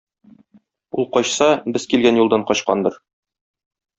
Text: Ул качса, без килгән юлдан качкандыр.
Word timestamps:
Ул 1.01 1.05
качса, 1.17 1.49
без 1.77 1.85
килгән 1.93 2.19
юлдан 2.21 2.47
качкандыр. 2.53 2.97